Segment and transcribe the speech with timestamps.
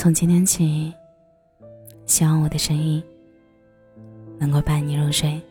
[0.00, 0.94] 从今天起，
[2.06, 3.02] 希望我的声音
[4.38, 5.42] 能够伴你入睡。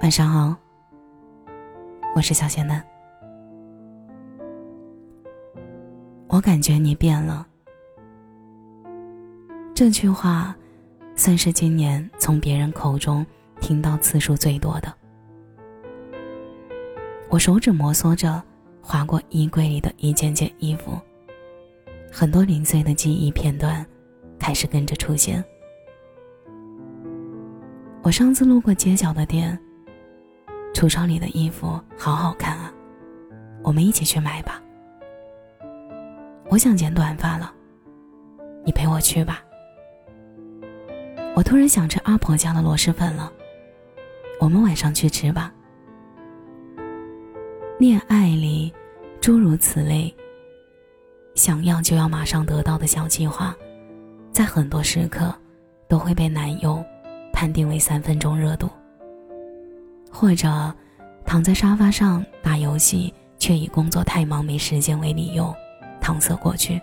[0.00, 0.56] 晚上好，
[2.16, 2.82] 我是小仙男。
[6.26, 7.46] 我感觉你变了。
[9.74, 10.56] 这句话，
[11.14, 13.24] 算是今年从别人口中
[13.60, 14.90] 听到次数最多的。
[17.28, 18.42] 我手指摩挲着
[18.80, 20.98] 划过衣柜里的一件件衣服，
[22.16, 23.84] 很多零碎的记忆片段
[24.38, 25.44] 开始跟着出现。
[28.02, 29.58] 我上次路过街角的店，
[30.72, 32.72] 橱窗里的衣服好好看啊，
[33.64, 34.62] 我们一起去买吧。
[36.50, 37.52] 我想剪短发了，
[38.64, 39.42] 你陪我去吧。
[41.34, 43.32] 我突然想吃阿婆家的螺蛳粉了，
[44.38, 45.52] 我们晚上去吃吧。
[47.76, 48.72] 恋爱里，
[49.20, 50.14] 诸如此类，
[51.34, 53.54] 想要就要马上得到的小计划，
[54.32, 55.34] 在很多时刻
[55.88, 56.82] 都会被男友
[57.32, 58.68] 判定为三分钟热度，
[60.10, 60.72] 或者
[61.24, 65.54] 躺在沙发上打游戏，却以工作太忙没时间为理由。
[66.00, 66.78] 搪塞过去，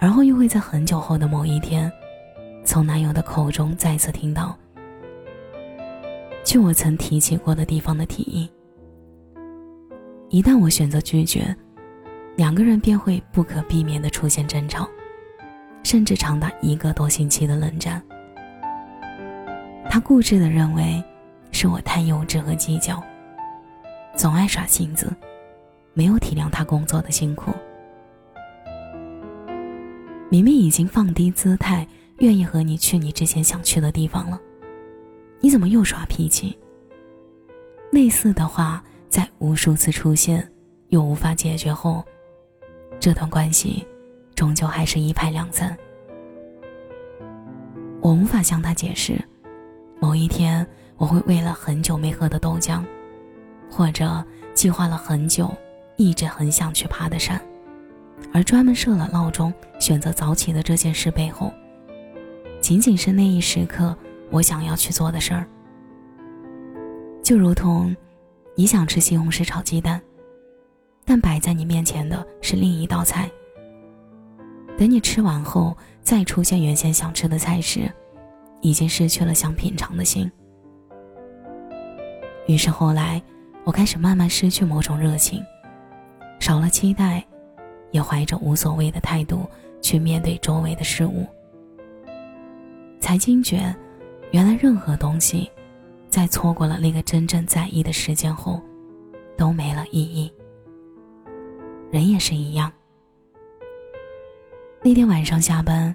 [0.00, 1.88] 而后又会在很久后的某一天，
[2.64, 4.58] 从男友的口中再次听到
[6.44, 8.50] 去我曾提起过的地方的提议。
[10.28, 11.56] 一旦我选择拒绝，
[12.36, 14.88] 两个人便会不可避免的出现争吵，
[15.82, 18.02] 甚至长达一个多星期的冷战。
[19.88, 21.02] 他固执的认为
[21.52, 23.02] 是我太幼稚和计较，
[24.16, 25.14] 总爱耍性子。
[25.96, 27.52] 没有体谅他工作的辛苦，
[30.28, 31.86] 明明已经放低姿态，
[32.18, 34.36] 愿意和你去你之前想去的地方了，
[35.38, 36.58] 你怎么又耍脾气？
[37.92, 40.50] 类似的话在无数次出现
[40.88, 42.04] 又无法解决后，
[43.04, 43.86] 这段关系
[44.34, 45.76] 终究还是一拍两散。
[48.00, 49.22] 我无法向他解释，
[50.00, 52.82] 某一天我会为了很久没喝的豆浆，
[53.70, 54.24] 或者
[54.54, 55.54] 计划了很久。
[55.96, 57.38] 一直很想去爬的山，
[58.32, 61.52] 而专门设了闹钟选择早起的这件事背后，
[62.58, 63.94] 仅仅是那一时刻
[64.30, 65.46] 我想要去做的事儿。
[67.22, 67.94] 就如同，
[68.54, 70.00] 你想吃西红柿炒鸡蛋，
[71.04, 73.30] 但摆在你面前的是另一道菜。
[74.76, 77.90] 等你吃完后，再出现原先想吃的菜时，
[78.60, 80.30] 已经失去了想品尝的心。
[82.46, 83.22] 于是后来，
[83.64, 85.42] 我开始慢慢失去某种热情。
[86.40, 87.24] 少了期待，
[87.90, 89.48] 也怀着无所谓的态度
[89.80, 91.26] 去面对周围的事物，
[93.00, 93.74] 才惊觉，
[94.32, 95.50] 原来任何东西，
[96.08, 98.60] 在错过了那个真正在意的时间后，
[99.38, 100.30] 都没了意义。
[101.94, 102.72] 人也是一样。
[104.82, 105.94] 那天晚上下班，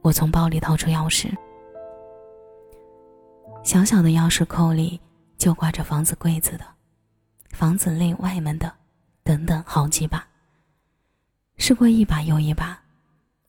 [0.00, 1.34] 我从包里掏出钥匙，
[3.64, 5.00] 小小的钥匙扣里
[5.36, 6.64] 就挂着房子柜子的，
[7.50, 8.72] 房子内外门的。
[9.24, 10.24] 等等，好几把。
[11.56, 12.80] 试过一把又一把，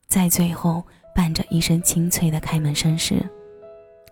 [0.07, 0.83] 在最后
[1.13, 3.23] 伴着一声清脆的开门声时，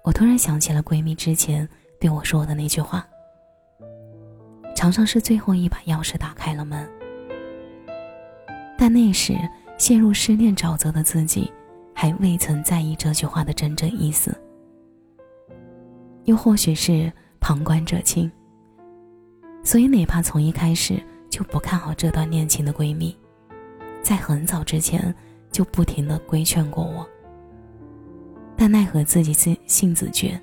[0.04, 1.68] 我突然想起了闺蜜之前
[2.00, 3.04] 对我说的那句话
[4.78, 6.88] ：“常常是最后一把钥匙打开了门。”
[8.82, 9.38] 但那时
[9.78, 11.52] 陷入失恋沼泽的自己，
[11.94, 14.36] 还未曾在意这句话的真正意思。
[16.24, 18.32] 又或许是旁观者清，
[19.64, 21.00] 所以哪怕从一开始。
[21.30, 23.16] 就不看好这段恋情的闺蜜，
[24.02, 25.16] 在很早之前
[25.50, 27.08] 就不停的规劝过我，
[28.58, 30.38] 但奈何自己性性子倔，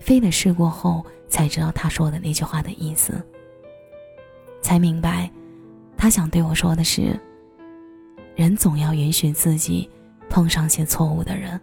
[0.00, 3.22] 非得试过后才知道他说的那句话的意思，
[4.62, 5.30] 才明白，
[5.98, 7.18] 他想对我说的是，
[8.36, 9.90] 人总要允许自己
[10.30, 11.60] 碰上些错误的人。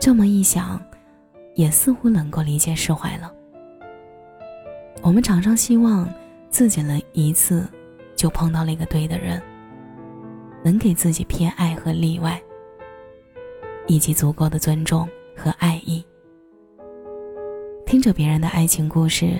[0.00, 0.80] 这么一想，
[1.54, 3.30] 也似乎能够理解释怀了。
[5.02, 6.08] 我们常常希望
[6.48, 7.68] 自己能一次
[8.16, 9.40] 就碰到那个对的人，
[10.64, 12.42] 能给自己偏爱和例外，
[13.86, 15.06] 以及足够的尊重
[15.36, 16.02] 和爱意。
[17.84, 19.38] 听着别人的爱情故事，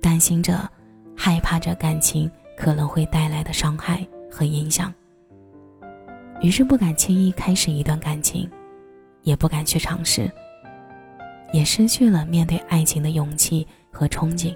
[0.00, 0.68] 担心着、
[1.16, 2.30] 害怕着感情
[2.60, 4.92] 可能会带来的伤害和影响，
[6.42, 8.46] 于是不敢轻易开始一段感情，
[9.22, 10.30] 也不敢去尝试，
[11.54, 14.54] 也失去了面对爱情的勇气和憧憬。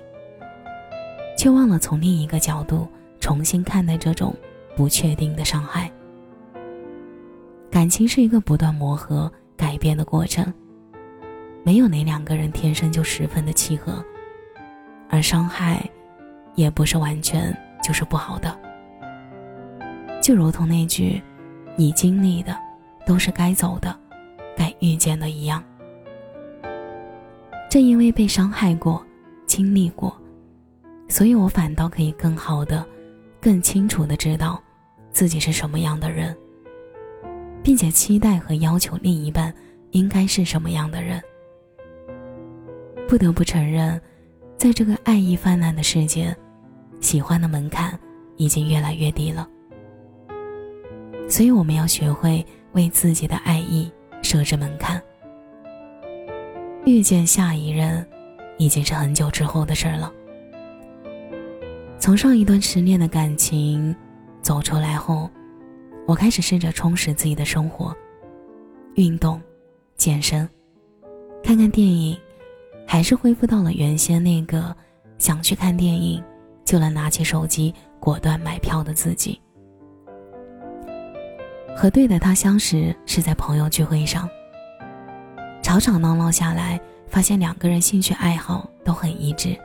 [1.34, 2.86] 却忘了从另一个角度
[3.20, 4.36] 重新看待这种
[4.76, 5.90] 不确定的伤害。
[7.70, 10.52] 感情是一个不断磨合、改变的过程，
[11.64, 14.04] 没有哪两个人天生就十分的契合，
[15.08, 15.82] 而伤害，
[16.54, 17.50] 也不是完全
[17.84, 18.58] 就是不好的。
[20.22, 21.22] 就如同那句
[21.76, 22.56] “你经历的
[23.04, 23.94] 都是该走的，
[24.56, 25.62] 该遇见的”一样。
[27.68, 29.04] 正因为被伤害过、
[29.44, 30.16] 经历过，
[31.08, 32.86] 所以我反倒可以更好的、
[33.38, 34.62] 更清楚的知道
[35.10, 36.34] 自己是什么样的人，
[37.62, 39.52] 并且期待和要求另一半
[39.90, 41.22] 应该是什么样的人。
[43.06, 44.00] 不得不承认，
[44.56, 46.34] 在这个爱意泛滥的世界，
[47.04, 47.96] 喜欢的门槛
[48.36, 49.46] 已经越来越低了。
[51.28, 53.92] 所以，我们要学会为自己的爱意
[54.22, 55.00] 设置门槛。
[56.86, 58.04] 遇见下一任，
[58.56, 60.10] 已经是很久之后的事了。
[61.98, 63.94] 从上一段失恋的感情
[64.40, 65.30] 走出来后，
[66.06, 67.94] 我开始试着充实自己的生活，
[68.94, 69.38] 运动、
[69.96, 70.48] 健身、
[71.42, 72.16] 看看电影，
[72.86, 74.74] 还是恢复到了原先那个
[75.18, 76.22] 想去看电影
[76.74, 79.40] 就能拿起手机果断买票的自己。
[81.76, 84.28] 和对的他相识是在朋友聚会上，
[85.62, 89.56] 吵吵闹闹下来，发现两个人兴趣爱好都很一致。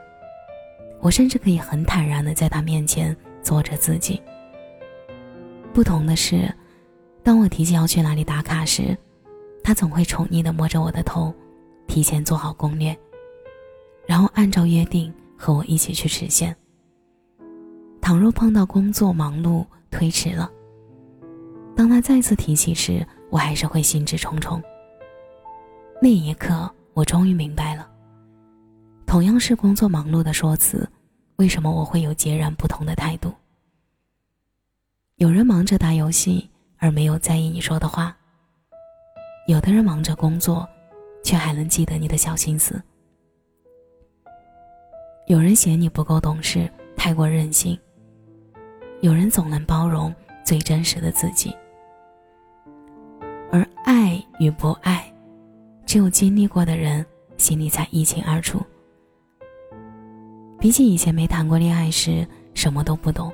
[1.02, 4.22] 我甚至可以很坦然的在他面前做着自己。
[5.74, 6.48] 不同的是，
[7.24, 8.96] 当我提起要去哪里打卡时，
[9.64, 11.34] 他总会宠溺的摸着我的头，
[11.88, 12.96] 提前做好攻略，
[14.06, 16.56] 然后按照约定和我一起去实现。
[18.10, 20.50] 倘若碰到工作忙碌推迟了，
[21.76, 24.60] 当他再次提起时，我还是会兴致冲冲。
[26.02, 27.88] 那一刻，我终于明白了，
[29.06, 30.90] 同样是工作忙碌的说辞，
[31.36, 33.32] 为什么我会有截然不同的态度？
[35.18, 38.18] 有人忙着打游戏而没有在意你说的话，
[39.46, 40.68] 有的人忙着工作，
[41.24, 42.82] 却还能记得你的小心思。
[45.28, 46.68] 有人嫌你不够懂事，
[46.98, 47.78] 太过任性；
[49.01, 50.13] 有人总能包容
[50.44, 51.56] 最真实的自己。
[53.51, 55.12] 而爱与不爱，
[55.86, 57.06] 只有经历过的人
[57.38, 58.62] 心里才一清二楚。
[60.60, 63.31] 比起以前没谈过恋爱时什么都不懂，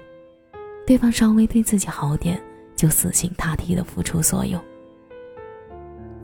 [0.86, 2.40] 对方稍微对自己好点
[2.76, 4.60] 就死心塌地的付出所有。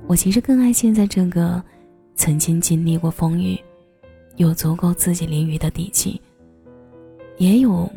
[0.07, 1.61] 我其实更爱现在这个
[2.15, 3.59] 曾经经历过风雨，
[4.35, 6.21] 有足够自己淋雨的底气，
[7.37, 7.91] 也有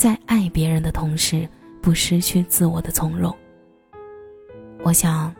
[0.00, 1.46] 在爱别人的同时
[1.82, 3.36] 不失去自我的从容。
[4.82, 5.30] 我想，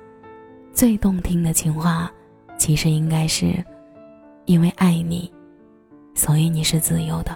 [0.70, 2.12] 最动听的情话，
[2.58, 3.54] 其实应该是：
[4.44, 5.32] 因为爱你，
[6.14, 7.34] 所以你是自由的。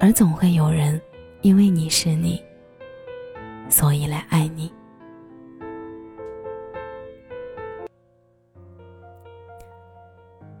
[0.00, 1.00] 而总会有人，
[1.42, 2.42] 因为你是你，
[3.68, 4.68] 所以来爱你。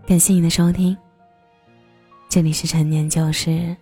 [0.06, 0.96] 感谢你的收听，
[2.28, 3.76] 这里是陈年旧事，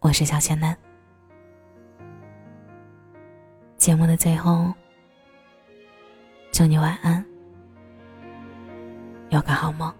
[0.00, 0.76] 我是小仙男。
[3.76, 4.72] 节目的最后，
[6.52, 7.24] 祝你晚安，
[9.30, 9.92] 有个好梦。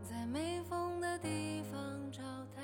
[0.00, 1.80] 在没风的地方
[2.12, 2.22] 找
[2.54, 2.62] 他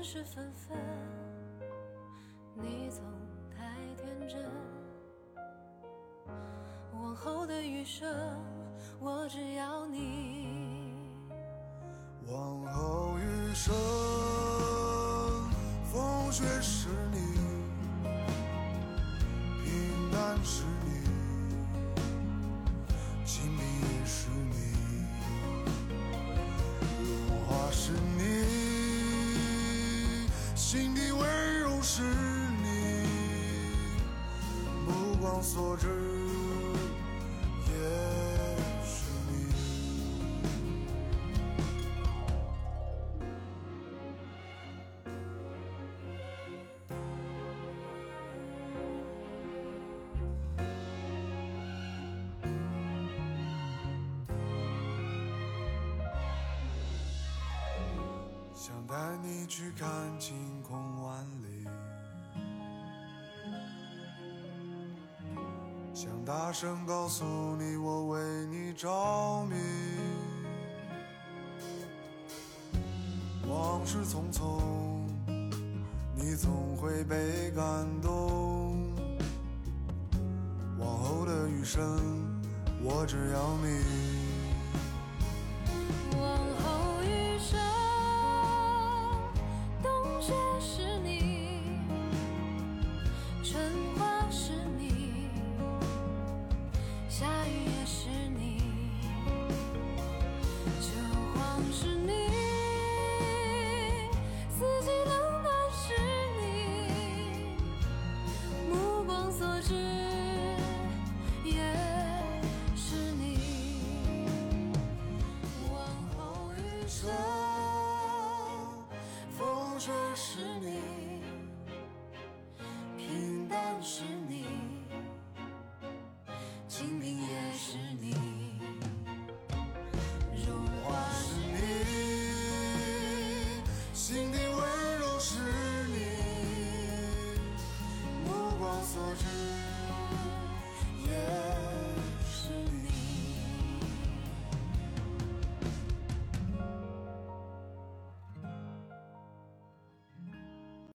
[0.00, 0.78] 人事纷纷。
[2.54, 3.02] 你总
[3.54, 3.66] 太
[4.02, 4.50] 天真，
[6.94, 8.08] 往后的余生，
[8.98, 11.04] 我只要你。
[12.26, 13.74] 往后余生，
[15.92, 17.18] 风雪是你，
[19.62, 20.64] 平淡是
[30.72, 32.00] 心底温柔是
[32.62, 33.04] 你
[34.86, 36.19] 目光所至。
[58.90, 61.64] 带你去看晴空万里。
[65.94, 67.24] 想大声告诉
[67.56, 69.54] 你，我为你着迷。
[73.48, 74.60] 往事匆匆，
[76.16, 78.92] 你总会被感动。
[80.80, 81.80] 往后的余生，
[82.82, 84.19] 我只要你。
[90.30, 90.89] 往后余生，冬雪是